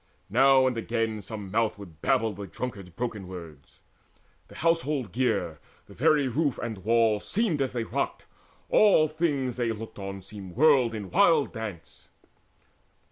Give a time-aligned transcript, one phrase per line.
[0.31, 3.81] Now and again Some mouth would babble the drunkard's broken words.
[4.47, 8.25] The household gear, the very roof and walls Seemed as they rocked:
[8.67, 12.09] all things they looked on seemed Whirled in wild dance.